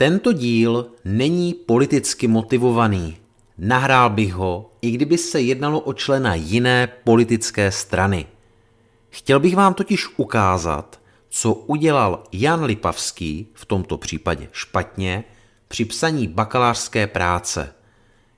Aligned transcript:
Tento 0.00 0.32
díl 0.32 0.86
není 1.04 1.54
politicky 1.54 2.28
motivovaný. 2.28 3.16
Nahrál 3.58 4.10
bych 4.10 4.34
ho, 4.34 4.70
i 4.82 4.90
kdyby 4.90 5.18
se 5.18 5.40
jednalo 5.40 5.80
o 5.80 5.92
člena 5.92 6.34
jiné 6.34 6.86
politické 7.04 7.72
strany. 7.72 8.26
Chtěl 9.10 9.40
bych 9.40 9.56
vám 9.56 9.74
totiž 9.74 10.06
ukázat, 10.16 11.00
co 11.28 11.54
udělal 11.54 12.22
Jan 12.32 12.64
Lipavský, 12.64 13.48
v 13.54 13.64
tomto 13.66 13.98
případě 13.98 14.48
špatně, 14.52 15.24
při 15.68 15.84
psaní 15.84 16.28
bakalářské 16.28 17.06
práce. 17.06 17.74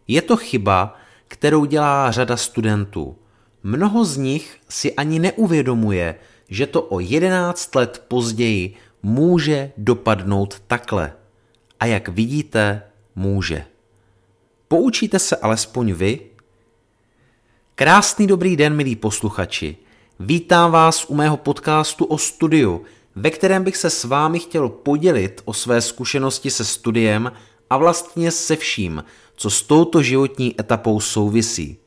Je 0.09 0.23
to 0.23 0.37
chyba, 0.37 0.97
kterou 1.29 1.65
dělá 1.65 2.11
řada 2.11 2.37
studentů. 2.37 3.17
Mnoho 3.63 4.05
z 4.05 4.17
nich 4.17 4.57
si 4.69 4.95
ani 4.95 5.19
neuvědomuje, 5.19 6.15
že 6.49 6.67
to 6.67 6.83
o 6.83 7.01
11 7.01 7.75
let 7.75 8.05
později 8.09 8.75
může 9.03 9.73
dopadnout 9.77 10.63
takhle. 10.67 11.20
A 11.81 11.87
jak 11.87 12.09
vidíte, 12.09 12.83
může. 13.17 13.65
Poučíte 14.69 15.19
se 15.19 15.37
alespoň 15.37 15.93
vy? 15.93 16.21
Krásný 17.75 18.27
dobrý 18.27 18.57
den, 18.57 18.77
milí 18.77 18.97
posluchači. 18.97 19.77
Vítám 20.21 20.71
vás 20.71 21.05
u 21.09 21.15
mého 21.15 21.37
podcastu 21.37 22.05
o 22.05 22.19
studiu, 22.19 22.85
ve 23.17 23.31
kterém 23.31 23.65
bych 23.65 23.77
se 23.77 23.91
s 23.91 24.05
vámi 24.05 24.39
chtěl 24.39 24.69
podělit 24.69 25.43
o 25.45 25.53
své 25.53 25.81
zkušenosti 25.81 26.51
se 26.51 26.65
studiem 26.65 27.33
a 27.71 27.77
vlastně 27.77 28.31
se 28.31 28.57
vším, 28.57 29.05
co 29.37 29.51
s 29.51 29.63
touto 29.63 30.03
životní 30.03 30.61
etapou 30.61 31.01
souvisí. 31.01 31.79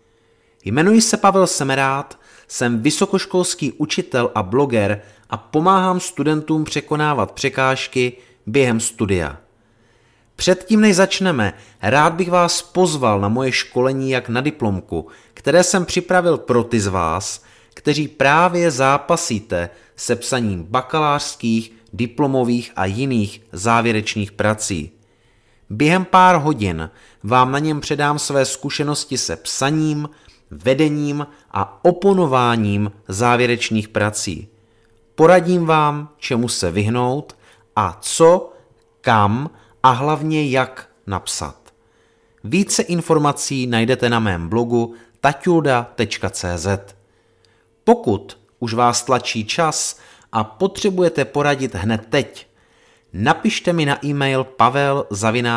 Jmenuji 0.66 1.02
se 1.02 1.18
Pavel 1.18 1.48
Semerát, 1.48 2.20
jsem 2.48 2.82
vysokoškolský 2.82 3.72
učitel 3.72 4.32
a 4.36 4.44
bloger 4.44 5.02
a 5.30 5.38
pomáhám 5.38 6.00
studentům 6.00 6.64
překonávat 6.64 7.32
překážky 7.32 8.18
během 8.46 8.80
studia. 8.80 9.43
Předtím, 10.36 10.82
než 10.82 10.96
začneme, 10.96 11.54
rád 11.82 12.14
bych 12.14 12.30
vás 12.30 12.62
pozval 12.62 13.20
na 13.20 13.30
moje 13.30 13.52
školení 13.52 14.12
jak 14.12 14.30
na 14.30 14.42
diplomku, 14.42 15.08
které 15.34 15.64
jsem 15.64 15.86
připravil 15.86 16.38
pro 16.38 16.64
ty 16.64 16.80
z 16.80 16.88
vás, 16.88 17.44
kteří 17.74 18.08
právě 18.08 18.72
zápasíte 18.72 19.70
se 19.96 20.16
psaním 20.16 20.64
bakalářských, 20.64 21.72
diplomových 21.94 22.72
a 22.76 22.86
jiných 22.86 23.42
závěrečných 23.52 24.32
prací. 24.32 24.92
Během 25.70 26.06
pár 26.06 26.36
hodin 26.36 26.90
vám 27.24 27.52
na 27.52 27.60
něm 27.60 27.82
předám 27.82 28.20
své 28.20 28.46
zkušenosti 28.46 29.18
se 29.18 29.36
psaním, 29.36 30.10
vedením 30.52 31.28
a 31.52 31.86
oponováním 31.86 32.92
závěrečných 33.08 33.88
prací. 33.88 34.48
Poradím 35.16 35.66
vám, 35.66 36.10
čemu 36.18 36.48
se 36.50 36.72
vyhnout 36.72 37.36
a 37.76 37.98
co, 38.02 38.54
kam 39.02 39.50
a 39.84 39.92
hlavně 39.92 40.50
jak 40.50 40.90
napsat. 41.08 41.74
Více 42.44 42.84
informací 42.84 43.68
najdete 43.68 44.10
na 44.10 44.20
mém 44.20 44.50
blogu 44.50 44.94
taťulda.cz. 45.20 46.68
Pokud 47.84 48.38
už 48.60 48.74
vás 48.74 49.04
tlačí 49.04 49.46
čas 49.46 50.00
a 50.32 50.44
potřebujete 50.44 51.26
poradit 51.26 51.76
hned 51.76 52.06
teď, 52.10 52.48
napište 53.14 53.74
mi 53.74 53.86
na 53.86 54.06
e-mail 54.06 54.44
pavel.cz 54.44 55.50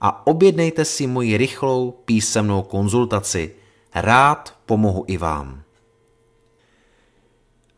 a 0.00 0.26
objednejte 0.26 0.84
si 0.84 1.06
moji 1.06 1.36
rychlou 1.36 1.90
písemnou 1.90 2.62
konzultaci. 2.62 3.54
Rád 3.94 4.54
pomohu 4.66 5.04
i 5.06 5.16
vám. 5.16 5.62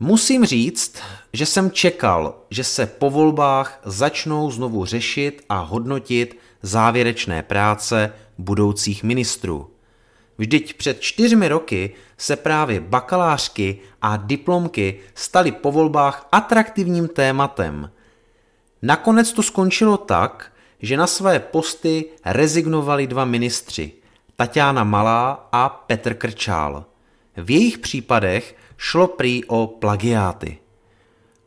Musím 0.02 0.44
říct, 0.44 0.96
že 1.32 1.46
jsem 1.46 1.70
čekal, 1.70 2.34
že 2.50 2.64
se 2.64 2.86
po 2.86 3.10
volbách 3.10 3.80
začnou 3.84 4.50
znovu 4.50 4.84
řešit 4.84 5.44
a 5.48 5.58
hodnotit 5.58 6.38
závěrečné 6.62 7.42
práce 7.42 8.12
budoucích 8.38 9.02
ministrů. 9.04 9.70
Vždyť 10.38 10.74
před 10.74 11.00
čtyřmi 11.00 11.48
roky 11.48 11.94
se 12.18 12.36
právě 12.36 12.80
bakalářky 12.80 13.78
a 14.02 14.16
diplomky 14.16 15.00
staly 15.14 15.52
po 15.52 15.72
volbách 15.72 16.28
atraktivním 16.32 17.08
tématem. 17.08 17.90
Nakonec 18.82 19.32
to 19.32 19.42
skončilo 19.42 19.96
tak, 19.96 20.52
že 20.82 20.96
na 20.96 21.06
své 21.06 21.40
posty 21.40 22.04
rezignovali 22.24 23.06
dva 23.06 23.24
ministři, 23.24 23.92
Tatiana 24.36 24.84
Malá 24.84 25.48
a 25.52 25.68
Petr 25.68 26.14
Krčál. 26.14 26.89
V 27.42 27.50
jejich 27.50 27.78
případech 27.78 28.56
šlo 28.76 29.06
prý 29.06 29.44
o 29.44 29.66
plagiáty. 29.66 30.58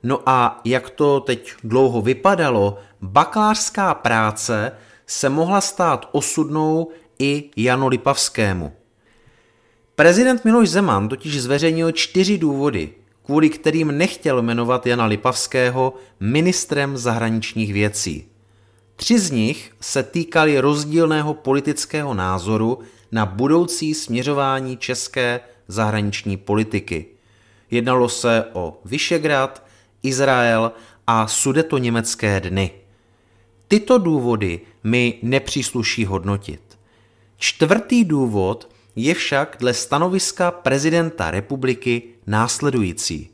No 0.03 0.19
a 0.25 0.61
jak 0.65 0.89
to 0.89 1.19
teď 1.19 1.53
dlouho 1.63 2.01
vypadalo, 2.01 2.77
bakalářská 3.01 3.93
práce 3.93 4.71
se 5.07 5.29
mohla 5.29 5.61
stát 5.61 6.09
osudnou 6.11 6.91
i 7.19 7.49
Janu 7.57 7.87
Lipavskému. 7.87 8.71
Prezident 9.95 10.45
Miloš 10.45 10.69
Zeman 10.69 11.09
totiž 11.09 11.41
zveřejnil 11.41 11.91
čtyři 11.91 12.37
důvody, 12.37 12.89
kvůli 13.25 13.49
kterým 13.49 13.97
nechtěl 13.97 14.41
jmenovat 14.41 14.87
Jana 14.87 15.05
Lipavského 15.05 15.93
ministrem 16.19 16.97
zahraničních 16.97 17.73
věcí. 17.73 18.27
Tři 18.95 19.19
z 19.19 19.31
nich 19.31 19.71
se 19.79 20.03
týkaly 20.03 20.59
rozdílného 20.59 21.33
politického 21.33 22.13
názoru 22.13 22.79
na 23.11 23.25
budoucí 23.25 23.93
směřování 23.93 24.77
české 24.77 25.39
zahraniční 25.67 26.37
politiky. 26.37 27.05
Jednalo 27.71 28.09
se 28.09 28.45
o 28.53 28.79
Vyšegrad, 28.85 29.63
Izrael 30.03 30.71
a 31.07 31.27
německé 31.77 32.39
dny. 32.39 32.71
Tyto 33.67 33.97
důvody 33.97 34.61
mi 34.83 35.19
nepřísluší 35.21 36.05
hodnotit. 36.05 36.79
Čtvrtý 37.37 38.05
důvod 38.05 38.69
je 38.95 39.13
však 39.13 39.57
dle 39.59 39.73
stanoviska 39.73 40.51
prezidenta 40.51 41.31
republiky 41.31 42.03
následující. 42.27 43.29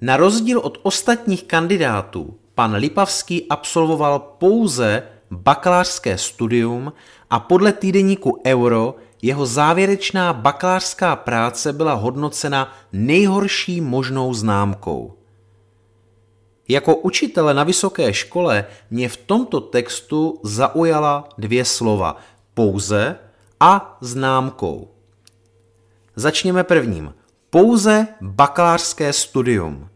Na 0.00 0.16
rozdíl 0.16 0.58
od 0.58 0.78
ostatních 0.82 1.44
kandidátů 1.44 2.38
pan 2.54 2.74
Lipavský 2.74 3.46
absolvoval 3.50 4.18
pouze 4.18 5.02
bakalářské 5.30 6.18
studium 6.18 6.92
a 7.30 7.40
podle 7.40 7.72
týdeníku 7.72 8.42
Euro 8.46 8.94
jeho 9.22 9.46
závěrečná 9.46 10.32
bakalářská 10.32 11.16
práce 11.16 11.72
byla 11.72 11.94
hodnocena 11.94 12.72
nejhorší 12.92 13.80
možnou 13.80 14.34
známkou. 14.34 15.14
Jako 16.68 16.96
učitele 16.96 17.54
na 17.54 17.64
vysoké 17.64 18.12
škole 18.12 18.64
mě 18.90 19.08
v 19.08 19.16
tomto 19.16 19.60
textu 19.60 20.40
zaujala 20.42 21.28
dvě 21.38 21.64
slova 21.64 22.16
pouze 22.54 23.16
a 23.60 23.98
známkou. 24.00 24.88
Začněme 26.16 26.64
prvním. 26.64 27.14
Pouze 27.50 28.06
bakalářské 28.20 29.12
studium. 29.12 29.88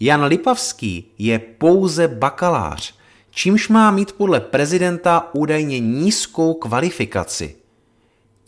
Jan 0.00 0.24
Lipavský 0.24 1.12
je 1.18 1.38
pouze 1.38 2.08
bakalář, 2.08 2.94
čímž 3.30 3.68
má 3.68 3.90
mít 3.90 4.12
podle 4.12 4.40
prezidenta 4.40 5.30
údajně 5.32 5.80
nízkou 5.80 6.54
kvalifikaci. 6.54 7.56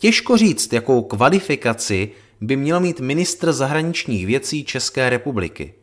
Těžko 0.01 0.37
říct, 0.37 0.73
jakou 0.73 1.01
kvalifikaci 1.01 2.11
by 2.41 2.55
měl 2.55 2.79
mít 2.79 2.99
ministr 2.99 3.53
zahraničních 3.53 4.25
věcí 4.25 4.63
České 4.63 5.09
republiky. 5.09 5.73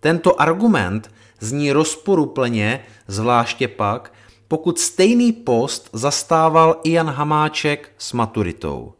Tento 0.00 0.40
argument 0.40 1.10
zní 1.40 1.72
rozporuplně, 1.72 2.84
zvláště 3.08 3.68
pak, 3.68 4.12
pokud 4.48 4.78
stejný 4.78 5.32
post 5.32 5.88
zastával 5.92 6.80
i 6.82 6.92
Jan 6.92 7.10
Hamáček 7.10 7.92
s 7.98 8.12
maturitou. 8.12 8.92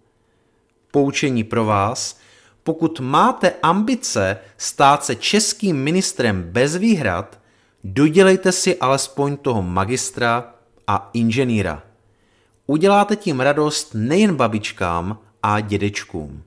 Poučení 0.91 1.45
pro 1.45 1.65
vás, 1.65 2.19
pokud 2.63 3.01
máte 3.01 3.55
ambice 3.63 4.39
stát 4.57 5.05
se 5.05 5.17
českým 5.17 5.77
ministrem 5.77 6.43
bez 6.43 6.77
výhrad, 6.77 7.39
dodělejte 7.85 8.53
si 8.53 8.79
alespoň 8.79 9.37
toho 9.37 9.63
magistra 9.63 10.55
a 10.87 11.11
inženýra. 11.13 11.83
Uděláte 12.67 13.17
tím 13.17 13.41
radost 13.41 13.91
nejen 13.95 14.35
babičkám 14.35 15.19
a 15.43 15.61
dědečkům. 15.61 16.43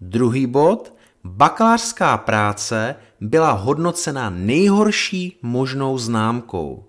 Druhý 0.00 0.46
bod. 0.46 0.94
Bakalářská 1.24 2.18
práce 2.18 2.96
byla 3.20 3.52
hodnocena 3.52 4.30
nejhorší 4.30 5.38
možnou 5.42 5.98
známkou. 5.98 6.84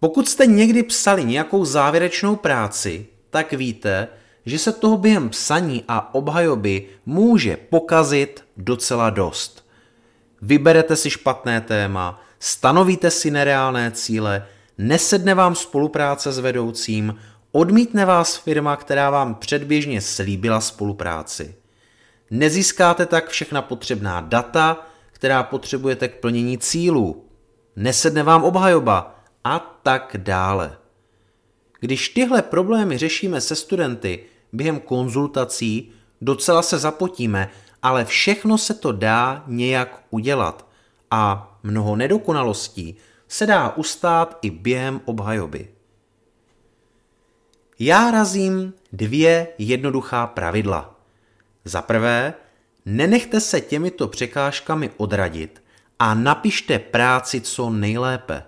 Pokud 0.00 0.28
jste 0.28 0.46
někdy 0.46 0.82
psali 0.82 1.24
nějakou 1.24 1.64
závěrečnou 1.64 2.36
práci, 2.36 3.06
tak 3.30 3.52
víte, 3.52 4.08
že 4.46 4.58
se 4.58 4.72
toho 4.72 4.96
během 4.98 5.28
psaní 5.28 5.84
a 5.88 6.14
obhajoby 6.14 6.88
může 7.06 7.56
pokazit 7.56 8.44
docela 8.56 9.10
dost. 9.10 9.66
Vyberete 10.42 10.96
si 10.96 11.10
špatné 11.10 11.60
téma, 11.60 12.20
stanovíte 12.38 13.10
si 13.10 13.30
nereálné 13.30 13.90
cíle, 13.90 14.46
nesedne 14.78 15.34
vám 15.34 15.54
spolupráce 15.54 16.32
s 16.32 16.38
vedoucím, 16.38 17.18
odmítne 17.52 18.04
vás 18.04 18.36
firma, 18.36 18.76
která 18.76 19.10
vám 19.10 19.34
předběžně 19.34 20.00
slíbila 20.00 20.60
spolupráci. 20.60 21.54
Nezískáte 22.30 23.06
tak 23.06 23.28
všechna 23.28 23.62
potřebná 23.62 24.20
data, 24.20 24.86
která 25.12 25.42
potřebujete 25.42 26.08
k 26.08 26.20
plnění 26.20 26.58
cílů, 26.58 27.24
nesedne 27.76 28.22
vám 28.22 28.44
obhajoba 28.44 29.20
a 29.44 29.78
tak 29.82 30.16
dále. 30.18 30.76
Když 31.80 32.08
tyhle 32.08 32.42
problémy 32.42 32.98
řešíme 32.98 33.40
se 33.40 33.56
studenty 33.56 34.24
během 34.52 34.80
konzultací, 34.80 35.92
docela 36.20 36.62
se 36.62 36.78
zapotíme, 36.78 37.50
ale 37.82 38.04
všechno 38.04 38.58
se 38.58 38.74
to 38.74 38.92
dá 38.92 39.44
nějak 39.46 40.04
udělat 40.10 40.66
a 41.10 41.54
mnoho 41.62 41.96
nedokonalostí 41.96 42.96
se 43.28 43.46
dá 43.46 43.76
ustát 43.76 44.38
i 44.42 44.50
během 44.50 45.00
obhajoby. 45.04 45.68
Já 47.78 48.10
razím 48.10 48.72
dvě 48.92 49.48
jednoduchá 49.58 50.26
pravidla. 50.26 51.00
Za 51.64 51.82
prvé, 51.82 52.34
nenechte 52.86 53.40
se 53.40 53.60
těmito 53.60 54.08
překážkami 54.08 54.90
odradit 54.96 55.62
a 55.98 56.14
napište 56.14 56.78
práci 56.78 57.40
co 57.40 57.70
nejlépe. 57.70 58.42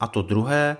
A 0.00 0.06
to 0.06 0.22
druhé, 0.22 0.76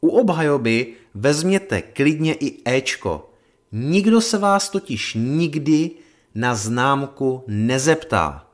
u 0.00 0.08
obhajoby 0.08 0.94
vezměte 1.14 1.82
klidně 1.82 2.34
i 2.34 2.62
Ečko. 2.64 3.30
Nikdo 3.72 4.20
se 4.20 4.38
vás 4.38 4.68
totiž 4.68 5.14
nikdy 5.18 5.90
na 6.34 6.54
známku 6.54 7.44
nezeptá. 7.46 8.46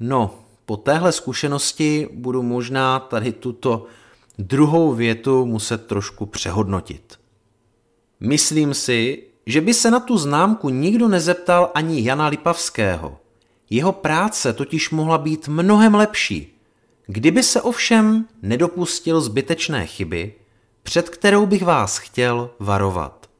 No, 0.00 0.43
po 0.66 0.76
téhle 0.76 1.12
zkušenosti 1.12 2.08
budu 2.12 2.42
možná 2.42 3.00
tady 3.00 3.32
tuto 3.32 3.86
druhou 4.38 4.92
větu 4.92 5.46
muset 5.46 5.86
trošku 5.86 6.26
přehodnotit. 6.26 7.18
Myslím 8.20 8.74
si, 8.74 9.22
že 9.46 9.60
by 9.60 9.74
se 9.74 9.90
na 9.90 10.00
tu 10.00 10.18
známku 10.18 10.68
nikdo 10.68 11.08
nezeptal 11.08 11.70
ani 11.74 12.04
Jana 12.04 12.26
Lipavského. 12.26 13.18
Jeho 13.70 13.92
práce 13.92 14.52
totiž 14.52 14.90
mohla 14.90 15.18
být 15.18 15.48
mnohem 15.48 15.94
lepší, 15.94 16.58
kdyby 17.06 17.42
se 17.42 17.62
ovšem 17.62 18.24
nedopustil 18.42 19.20
zbytečné 19.20 19.86
chyby, 19.86 20.34
před 20.82 21.10
kterou 21.10 21.46
bych 21.46 21.64
vás 21.64 21.98
chtěl 21.98 22.50
varovat. 22.58 23.30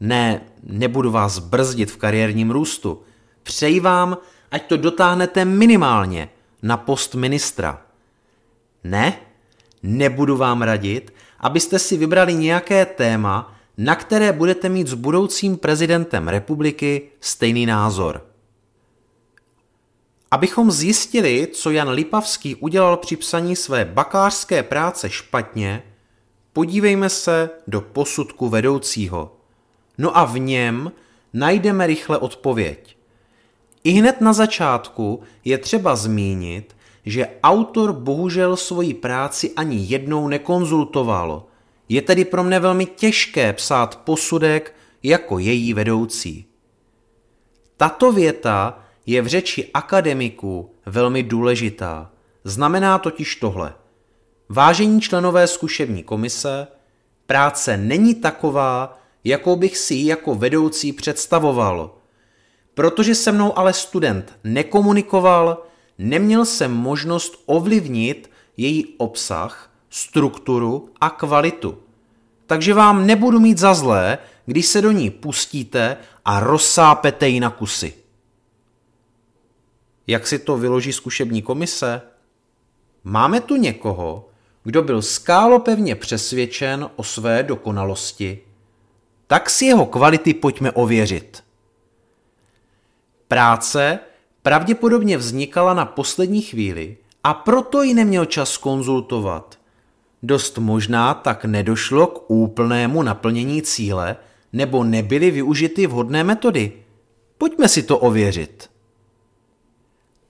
Ne, 0.00 0.40
nebudu 0.62 1.10
vás 1.10 1.38
brzdit 1.38 1.90
v 1.90 1.96
kariérním 1.96 2.50
růstu. 2.50 3.02
Přeji 3.42 3.80
vám, 3.80 4.18
ať 4.50 4.66
to 4.66 4.76
dotáhnete 4.76 5.44
minimálně 5.44 6.28
na 6.62 6.76
post 6.76 7.14
ministra. 7.14 7.82
Ne, 8.84 9.18
nebudu 9.82 10.36
vám 10.36 10.62
radit, 10.62 11.14
abyste 11.40 11.78
si 11.78 11.96
vybrali 11.96 12.34
nějaké 12.34 12.86
téma, 12.86 13.54
na 13.78 13.94
které 13.94 14.32
budete 14.32 14.68
mít 14.68 14.86
s 14.88 14.94
budoucím 14.94 15.56
prezidentem 15.56 16.28
republiky 16.28 17.02
stejný 17.20 17.66
názor. 17.66 18.26
Abychom 20.30 20.70
zjistili, 20.70 21.48
co 21.52 21.70
Jan 21.70 21.88
Lipavský 21.88 22.54
udělal 22.54 22.96
při 22.96 23.16
psaní 23.16 23.56
své 23.56 23.84
bakářské 23.84 24.62
práce 24.62 25.10
špatně, 25.10 25.82
podívejme 26.52 27.08
se 27.08 27.50
do 27.66 27.80
posudku 27.80 28.48
vedoucího. 28.48 29.36
No 29.98 30.18
a 30.18 30.24
v 30.24 30.38
něm 30.38 30.92
najdeme 31.32 31.86
rychle 31.86 32.18
odpověď. 32.18 32.97
I 33.84 33.90
hned 33.90 34.20
na 34.20 34.32
začátku 34.32 35.22
je 35.44 35.58
třeba 35.58 35.96
zmínit, 35.96 36.76
že 37.06 37.28
autor 37.42 37.92
bohužel 37.92 38.56
svoji 38.56 38.94
práci 38.94 39.52
ani 39.56 39.86
jednou 39.88 40.28
nekonzultoval. 40.28 41.44
Je 41.88 42.02
tedy 42.02 42.24
pro 42.24 42.44
mne 42.44 42.60
velmi 42.60 42.86
těžké 42.86 43.52
psát 43.52 44.00
posudek 44.04 44.74
jako 45.02 45.38
její 45.38 45.74
vedoucí. 45.74 46.44
Tato 47.76 48.12
věta 48.12 48.78
je 49.06 49.22
v 49.22 49.26
řeči 49.26 49.70
akademiků 49.74 50.70
velmi 50.86 51.22
důležitá. 51.22 52.10
Znamená 52.44 52.98
totiž 52.98 53.36
tohle. 53.36 53.74
Vážení 54.48 55.00
členové 55.00 55.46
zkušební 55.46 56.02
komise, 56.02 56.66
práce 57.26 57.76
není 57.76 58.14
taková, 58.14 58.98
jakou 59.24 59.56
bych 59.56 59.78
si 59.78 59.94
ji 59.94 60.06
jako 60.06 60.34
vedoucí 60.34 60.92
představoval. 60.92 61.97
Protože 62.78 63.14
se 63.14 63.32
mnou 63.32 63.58
ale 63.58 63.72
student 63.72 64.38
nekomunikoval, 64.44 65.62
neměl 65.98 66.44
jsem 66.44 66.72
možnost 66.72 67.42
ovlivnit 67.46 68.30
její 68.56 68.94
obsah, 68.98 69.70
strukturu 69.90 70.90
a 71.00 71.10
kvalitu. 71.10 71.78
Takže 72.46 72.74
vám 72.74 73.06
nebudu 73.06 73.40
mít 73.40 73.58
za 73.58 73.74
zlé, 73.74 74.18
když 74.46 74.66
se 74.66 74.82
do 74.82 74.92
ní 74.92 75.10
pustíte 75.10 75.96
a 76.24 76.40
rozsápete 76.40 77.28
ji 77.28 77.40
na 77.40 77.50
kusy. 77.50 77.94
Jak 80.06 80.26
si 80.26 80.38
to 80.38 80.56
vyloží 80.56 80.92
zkušební 80.92 81.42
komise? 81.42 82.02
Máme 83.04 83.40
tu 83.40 83.56
někoho, 83.56 84.28
kdo 84.64 84.82
byl 84.82 85.02
skálopevně 85.02 85.94
přesvědčen 85.94 86.90
o 86.96 87.04
své 87.04 87.42
dokonalosti. 87.42 88.38
Tak 89.26 89.50
si 89.50 89.64
jeho 89.64 89.86
kvality 89.86 90.34
pojďme 90.34 90.72
ověřit. 90.72 91.47
Práce 93.28 93.98
pravděpodobně 94.42 95.18
vznikala 95.18 95.74
na 95.74 95.84
poslední 95.84 96.42
chvíli 96.42 96.96
a 97.24 97.34
proto 97.34 97.82
ji 97.82 97.94
neměl 97.94 98.24
čas 98.24 98.56
konzultovat. 98.56 99.58
Dost 100.22 100.58
možná 100.58 101.14
tak 101.14 101.44
nedošlo 101.44 102.06
k 102.06 102.30
úplnému 102.30 103.02
naplnění 103.02 103.62
cíle 103.62 104.16
nebo 104.52 104.84
nebyly 104.84 105.30
využity 105.30 105.86
vhodné 105.86 106.24
metody. 106.24 106.72
Pojďme 107.38 107.68
si 107.68 107.82
to 107.82 107.98
ověřit. 107.98 108.70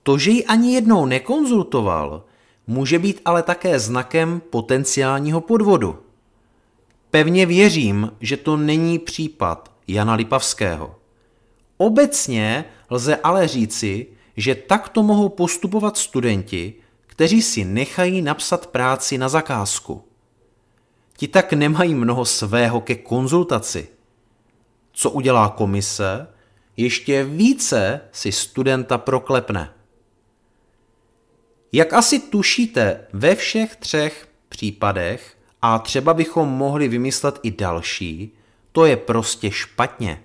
To, 0.03 0.17
že 0.17 0.31
ji 0.31 0.45
ani 0.45 0.73
jednou 0.73 1.05
nekonzultoval, 1.05 2.23
může 2.67 2.99
být 2.99 3.21
ale 3.25 3.43
také 3.43 3.79
znakem 3.79 4.41
potenciálního 4.49 5.41
podvodu. 5.41 5.99
Pevně 7.11 7.45
věřím, 7.45 8.11
že 8.21 8.37
to 8.37 8.57
není 8.57 8.99
případ 8.99 9.71
Jana 9.87 10.13
Lipavského. 10.13 10.95
Obecně 11.77 12.65
lze 12.89 13.15
ale 13.15 13.47
říci, 13.47 14.07
že 14.37 14.55
takto 14.55 15.03
mohou 15.03 15.29
postupovat 15.29 15.97
studenti, 15.97 16.73
kteří 17.07 17.41
si 17.41 17.65
nechají 17.65 18.21
napsat 18.21 18.67
práci 18.67 19.17
na 19.17 19.29
zakázku. 19.29 20.03
Ti 21.17 21.27
tak 21.27 21.53
nemají 21.53 21.95
mnoho 21.95 22.25
svého 22.25 22.81
ke 22.81 22.95
konzultaci. 22.95 23.87
Co 24.91 25.09
udělá 25.09 25.49
komise, 25.49 26.27
ještě 26.77 27.23
více 27.23 28.01
si 28.11 28.31
studenta 28.31 28.97
proklepne. 28.97 29.73
Jak 31.71 31.93
asi 31.93 32.19
tušíte, 32.19 33.07
ve 33.13 33.35
všech 33.35 33.75
třech 33.75 34.27
případech, 34.49 35.37
a 35.61 35.79
třeba 35.79 36.13
bychom 36.13 36.49
mohli 36.49 36.87
vymyslet 36.87 37.39
i 37.43 37.51
další, 37.51 38.31
to 38.71 38.85
je 38.85 38.97
prostě 38.97 39.51
špatně. 39.51 40.23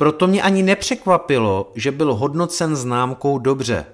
Proto 0.00 0.26
mě 0.26 0.42
ani 0.42 0.62
nepřekvapilo, 0.62 1.72
že 1.74 1.92
byl 1.92 2.14
hodnocen 2.14 2.76
známkou 2.76 3.38
dobře. 3.38 3.86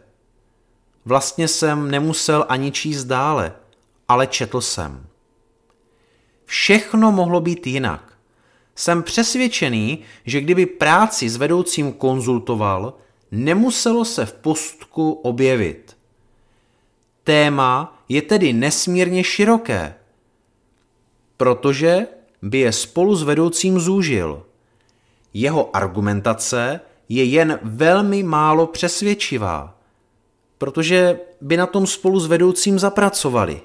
Vlastně 1.05 1.49
jsem 1.49 1.91
nemusel 1.91 2.47
ani 2.49 2.73
číst 2.73 3.05
dále, 3.05 3.53
ale 4.09 4.27
četl 4.27 4.61
jsem. 4.61 5.07
Všechno 6.45 7.13
mohlo 7.13 7.41
být 7.41 7.67
jinak. 7.67 8.13
Jsem 8.75 9.03
přesvědčený, 9.03 9.99
že 10.25 10.41
kdyby 10.41 10.67
práci 10.67 11.29
s 11.29 11.37
vedoucím 11.37 11.93
konzultoval, 11.93 12.95
nemuselo 13.31 14.05
se 14.05 14.27
v 14.27 14.33
postku 14.33 15.13
objevit. 15.13 15.97
Téma 17.25 18.03
je 18.09 18.23
tedy 18.23 18.53
nesmírně 18.53 19.25
široké, 19.25 19.95
protože 21.37 22.07
by 22.43 22.59
je 22.59 22.73
spolu 22.73 23.17
s 23.17 23.23
vedoucím 23.23 23.81
zúžil– 23.81 24.43
jeho 25.41 25.77
argumentace 25.77 26.81
je 27.09 27.25
jen 27.25 27.59
velmi 27.63 28.23
málo 28.23 28.67
přesvědčivá, 28.67 29.79
protože 30.59 31.19
by 31.41 31.57
na 31.57 31.67
tom 31.67 31.87
spolu 31.87 32.21
s 32.21 32.27
vedoucím 32.27 32.79
zapracovali. 32.79 33.61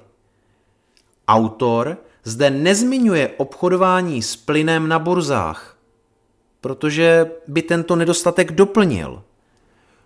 Autor 1.27 1.97
zde 2.23 2.49
nezmiňuje 2.49 3.31
obchodování 3.37 4.21
s 4.21 4.35
plynem 4.35 4.87
na 4.87 4.99
burzách, 4.99 5.77
protože 6.61 7.31
by 7.47 7.61
tento 7.61 7.95
nedostatek 7.95 8.51
doplnil. 8.51 9.23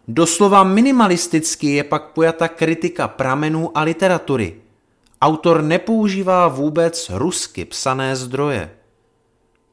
Doslova 0.07 0.63
minimalisticky 0.63 1.67
je 1.67 1.84
pak 1.84 2.12
pojata 2.12 2.48
kritika 2.48 3.07
pramenů 3.07 3.77
a 3.77 3.81
literatury. 3.81 4.62
Autor 5.22 5.62
nepoužívá 5.62 6.48
vůbec 6.48 7.12
rusky 7.13 7.65
psané 7.65 8.15
zdroje 8.15 8.72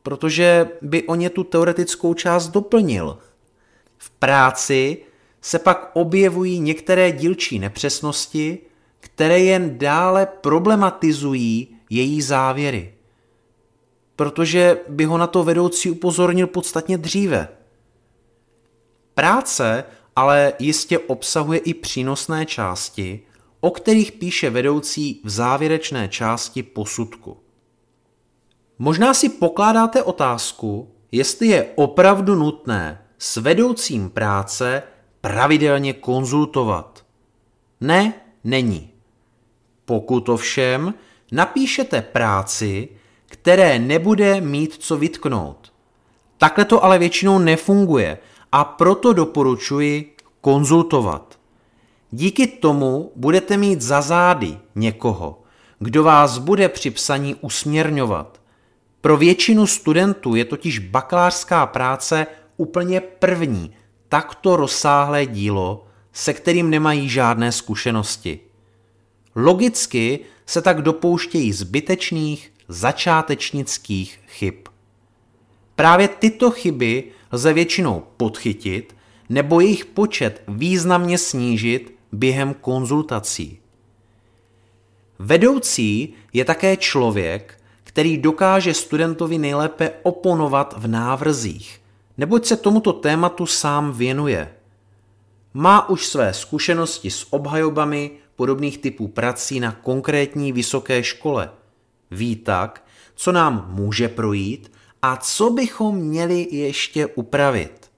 protože 0.03 0.69
by 0.83 1.03
o 1.03 1.15
ně 1.15 1.31
tu 1.31 1.45
teoretickou 1.45 2.15
část 2.15 2.49
doplnil. 2.49 3.19
V 3.99 4.11
práci 4.11 4.99
se 5.41 5.59
pak 5.59 5.91
objevují 5.95 6.61
některé 6.61 7.13
dílčí 7.13 7.59
nepřesnosti, 7.59 8.59
které 9.01 9.39
jen 9.41 9.79
dále 9.79 10.27
problematizují 10.27 11.77
její 11.91 12.23
závěry. 12.23 12.95
Protože 14.17 14.81
by 14.89 15.05
ho 15.05 15.19
na 15.19 15.27
to 15.27 15.45
vedoucí 15.45 15.91
upozornil 15.91 16.47
podstatně 16.47 16.99
dříve. 16.99 17.49
Práce 19.15 19.85
ale 20.17 20.53
jistě 20.59 20.99
obsahuje 20.99 21.59
i 21.59 21.75
přínosné 21.75 22.47
části, 22.47 23.21
o 23.61 23.71
kterých 23.71 24.13
píše 24.13 24.51
vedoucí 24.51 25.21
v 25.25 25.31
závěrečné 25.31 26.09
části 26.09 26.63
posudku. 26.63 27.42
Možná 28.85 29.15
si 29.15 29.29
pokládáte 29.29 30.03
otázku, 30.03 30.91
jestli 31.13 31.47
je 31.47 31.67
opravdu 31.75 32.35
nutné 32.35 33.03
s 33.19 33.37
vedoucím 33.37 34.11
práce 34.11 34.83
pravidelně 35.21 35.93
konzultovat. 35.93 37.05
Ne, 37.81 38.13
není. 38.45 38.91
Pokud 39.85 40.29
ovšem 40.29 40.95
napíšete 41.33 42.03
práci, 42.03 42.89
které 43.27 43.79
nebude 43.79 44.41
mít 44.41 44.75
co 44.75 44.97
vytknout. 44.97 45.73
Takhle 46.39 46.65
to 46.65 46.85
ale 46.85 46.99
většinou 46.99 47.39
nefunguje 47.39 48.19
a 48.53 48.65
proto 48.65 49.13
doporučuji 49.13 50.17
konzultovat. 50.41 51.39
Díky 52.11 52.47
tomu 52.47 53.13
budete 53.17 53.57
mít 53.57 53.83
za 53.83 54.01
zády 54.01 54.59
někoho, 54.75 55.43
kdo 55.79 56.05
vás 56.05 56.39
bude 56.39 56.69
při 56.69 56.91
psaní 56.91 57.35
usměrňovat. 57.35 58.42
Pro 59.03 59.17
většinu 59.17 59.67
studentů 59.67 60.35
je 60.35 60.45
totiž 60.45 60.79
bakalářská 60.79 61.67
práce 61.67 62.27
úplně 62.57 63.01
první 63.01 63.73
takto 64.09 64.57
rozsáhlé 64.57 65.27
dílo, 65.27 65.87
se 66.13 66.33
kterým 66.33 66.71
nemají 66.71 67.09
žádné 67.09 67.53
zkušenosti. 67.53 68.41
Logicky 69.35 70.21
se 70.47 70.63
tak 70.63 70.83
dopouštějí 70.83 71.53
zbytečných 71.53 72.53
začátečnických 72.69 74.21
chyb. 74.29 74.55
Právě 75.77 76.09
tyto 76.09 76.51
chyby 76.51 77.05
lze 77.33 77.53
většinou 77.53 78.03
podchytit 78.17 78.97
nebo 79.29 79.61
jejich 79.61 79.85
počet 79.85 80.43
významně 80.49 81.19
snížit 81.19 81.95
během 82.13 82.55
konzultací. 82.55 83.59
Vedoucí 85.19 86.15
je 86.33 86.45
také 86.45 86.77
člověk, 86.77 87.62
který 87.93 88.19
dokáže 88.19 88.75
studentovi 88.75 89.39
nejlépe 89.39 89.93
oponovat 90.03 90.75
v 90.79 90.87
návrzích, 90.87 91.81
neboť 92.19 92.45
se 92.45 92.57
tomuto 92.57 92.93
tématu 92.93 93.47
sám 93.47 93.93
věnuje. 93.93 94.55
Má 95.55 95.89
už 95.89 96.07
své 96.07 96.35
zkušenosti 96.35 97.11
s 97.11 97.33
obhajobami 97.33 98.11
podobných 98.37 98.79
typů 98.79 99.09
prací 99.09 99.61
na 99.61 99.73
konkrétní 99.73 100.53
vysoké 100.53 101.03
škole. 101.03 101.51
Ví 102.11 102.37
tak, 102.37 102.85
co 103.15 103.33
nám 103.33 103.71
může 103.75 104.09
projít 104.09 104.73
a 105.03 105.17
co 105.17 105.51
bychom 105.51 105.97
měli 105.97 106.49
ještě 106.51 107.07
upravit. 107.07 107.91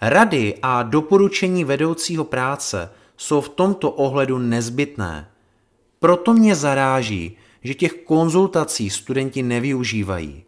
Rady 0.00 0.54
a 0.62 0.82
doporučení 0.82 1.64
vedoucího 1.64 2.24
práce 2.24 2.90
jsou 3.16 3.40
v 3.40 3.48
tomto 3.48 3.90
ohledu 3.90 4.38
nezbytné. 4.38 5.28
Proto 5.98 6.32
mě 6.34 6.54
zaráží, 6.54 7.36
že 7.62 7.74
těch 7.74 7.92
konzultací 7.92 8.90
studenti 8.90 9.42
nevyužívají. 9.42 10.44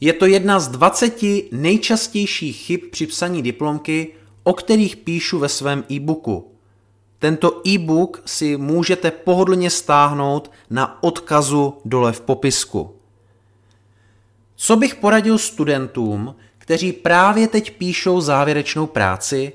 Je 0.00 0.12
to 0.12 0.26
jedna 0.26 0.60
z 0.60 0.68
20 0.68 1.22
nejčastějších 1.52 2.56
chyb 2.56 2.80
při 2.90 3.06
psaní 3.06 3.42
diplomky, 3.42 4.08
o 4.42 4.52
kterých 4.52 4.96
píšu 4.96 5.38
ve 5.38 5.48
svém 5.48 5.84
e-booku. 5.90 6.52
Tento 7.18 7.68
e-book 7.68 8.22
si 8.26 8.56
můžete 8.56 9.10
pohodlně 9.10 9.70
stáhnout 9.70 10.50
na 10.70 11.02
odkazu 11.02 11.74
dole 11.84 12.12
v 12.12 12.20
popisku. 12.20 12.96
Co 14.56 14.76
bych 14.76 14.94
poradil 14.94 15.38
studentům, 15.38 16.34
kteří 16.58 16.92
právě 16.92 17.48
teď 17.48 17.76
píšou 17.78 18.20
závěrečnou 18.20 18.86
práci? 18.86 19.52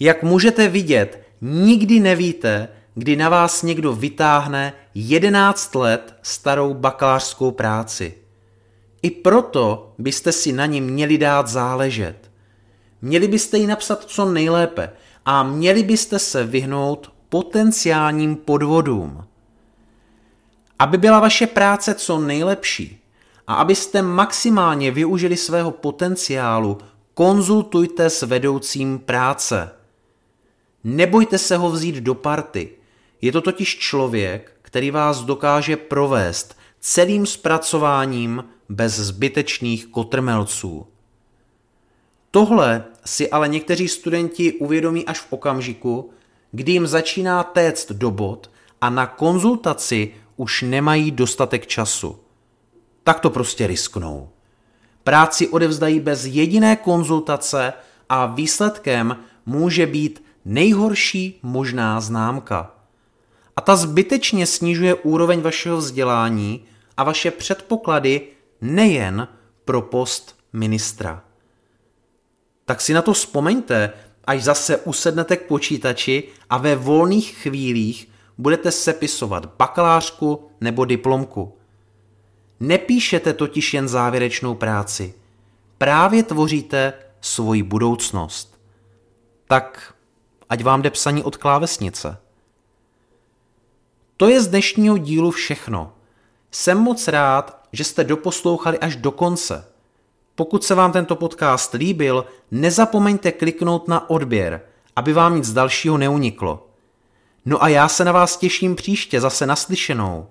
Jak 0.00 0.22
můžete 0.22 0.68
vidět, 0.68 1.22
nikdy 1.40 2.00
nevíte, 2.00 2.68
kdy 2.94 3.16
na 3.16 3.28
vás 3.28 3.62
někdo 3.62 3.92
vytáhne 3.92 4.72
11 4.94 5.74
let 5.74 6.14
starou 6.22 6.74
bakalářskou 6.74 7.50
práci. 7.50 8.14
I 9.02 9.10
proto 9.10 9.92
byste 9.98 10.32
si 10.32 10.52
na 10.52 10.66
ní 10.66 10.80
měli 10.80 11.18
dát 11.18 11.48
záležet. 11.48 12.30
Měli 13.02 13.28
byste 13.28 13.58
ji 13.58 13.66
napsat 13.66 14.04
co 14.04 14.24
nejlépe 14.32 14.90
a 15.24 15.42
měli 15.42 15.82
byste 15.82 16.18
se 16.18 16.44
vyhnout 16.44 17.12
potenciálním 17.28 18.36
podvodům. 18.36 19.24
Aby 20.78 20.98
byla 20.98 21.20
vaše 21.20 21.46
práce 21.46 21.94
co 21.94 22.18
nejlepší, 22.18 23.00
a 23.46 23.54
abyste 23.54 24.02
maximálně 24.02 24.90
využili 24.90 25.36
svého 25.36 25.70
potenciálu, 25.70 26.78
konzultujte 27.14 28.10
s 28.10 28.22
vedoucím 28.22 28.98
práce. 28.98 29.70
Nebojte 30.84 31.38
se 31.38 31.56
ho 31.56 31.70
vzít 31.70 31.94
do 31.94 32.14
party. 32.14 32.70
Je 33.20 33.32
to 33.32 33.40
totiž 33.40 33.78
člověk, 33.78 34.53
který 34.74 34.90
vás 34.90 35.20
dokáže 35.20 35.76
provést 35.76 36.56
celým 36.80 37.26
zpracováním 37.26 38.44
bez 38.68 38.94
zbytečných 38.94 39.86
kotrmelců. 39.86 40.86
Tohle 42.30 42.84
si 43.04 43.30
ale 43.30 43.48
někteří 43.48 43.88
studenti 43.88 44.52
uvědomí 44.52 45.06
až 45.06 45.20
v 45.20 45.32
okamžiku, 45.32 46.10
kdy 46.52 46.72
jim 46.72 46.86
začíná 46.86 47.42
téct 47.42 47.92
do 47.92 48.10
bod 48.10 48.50
a 48.80 48.90
na 48.90 49.06
konzultaci 49.06 50.14
už 50.36 50.62
nemají 50.62 51.10
dostatek 51.10 51.66
času 51.66 52.18
tak 53.04 53.20
to 53.20 53.30
prostě 53.30 53.66
risknou. 53.66 54.28
Práci 55.04 55.48
odevzdají 55.48 56.00
bez 56.00 56.24
jediné 56.24 56.76
konzultace 56.76 57.72
a 58.08 58.26
výsledkem 58.26 59.16
může 59.46 59.86
být 59.86 60.24
nejhorší 60.44 61.38
možná 61.42 62.00
známka. 62.00 62.73
A 63.56 63.60
ta 63.60 63.76
zbytečně 63.76 64.46
snižuje 64.46 64.94
úroveň 64.94 65.40
vašeho 65.40 65.76
vzdělání 65.76 66.64
a 66.96 67.04
vaše 67.04 67.30
předpoklady 67.30 68.20
nejen 68.60 69.28
pro 69.64 69.82
post 69.82 70.36
ministra. 70.52 71.24
Tak 72.64 72.80
si 72.80 72.94
na 72.94 73.02
to 73.02 73.12
vzpomeňte, 73.12 73.92
až 74.24 74.42
zase 74.42 74.76
usednete 74.76 75.36
k 75.36 75.46
počítači 75.46 76.24
a 76.50 76.58
ve 76.58 76.76
volných 76.76 77.36
chvílích 77.36 78.08
budete 78.38 78.70
sepisovat 78.70 79.46
bakalářku 79.46 80.50
nebo 80.60 80.84
diplomku. 80.84 81.58
Nepíšete 82.60 83.32
totiž 83.32 83.74
jen 83.74 83.88
závěrečnou 83.88 84.54
práci. 84.54 85.14
Právě 85.78 86.22
tvoříte 86.22 86.92
svoji 87.20 87.62
budoucnost. 87.62 88.60
Tak 89.48 89.94
ať 90.48 90.62
vám 90.62 90.82
jde 90.82 90.90
psaní 90.90 91.22
od 91.22 91.36
klávesnice. 91.36 92.16
To 94.16 94.28
je 94.28 94.40
z 94.40 94.46
dnešního 94.48 94.98
dílu 94.98 95.30
všechno. 95.30 95.92
Jsem 96.50 96.78
moc 96.78 97.08
rád, 97.08 97.62
že 97.72 97.84
jste 97.84 98.04
doposlouchali 98.04 98.78
až 98.78 98.96
do 98.96 99.10
konce. 99.10 99.66
Pokud 100.34 100.64
se 100.64 100.74
vám 100.74 100.92
tento 100.92 101.16
podcast 101.16 101.74
líbil, 101.74 102.26
nezapomeňte 102.50 103.32
kliknout 103.32 103.88
na 103.88 104.10
odběr, 104.10 104.60
aby 104.96 105.12
vám 105.12 105.36
nic 105.36 105.52
dalšího 105.52 105.98
neuniklo. 105.98 106.66
No 107.44 107.62
a 107.62 107.68
já 107.68 107.88
se 107.88 108.04
na 108.04 108.12
vás 108.12 108.36
těším 108.36 108.76
příště 108.76 109.20
zase 109.20 109.46
naslyšenou. 109.46 110.26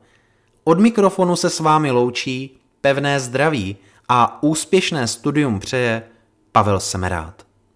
Od 0.64 0.80
mikrofonu 0.80 1.36
se 1.36 1.50
s 1.50 1.60
vámi 1.60 1.92
loučí 1.92 2.60
pevné 2.82 3.20
zdraví 3.20 3.78
a 4.10 4.44
úspěšné 4.44 5.08
studium 5.08 5.60
přeje 5.60 6.04
Pavel 6.52 6.80
Semerát. 6.80 7.46